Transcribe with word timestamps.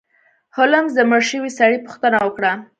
هولمز 0.55 0.91
د 0.95 0.99
مړ 1.09 1.21
شوي 1.31 1.51
سړي 1.59 1.77
پوښتنه 1.85 2.17
وکړه. 2.21 2.51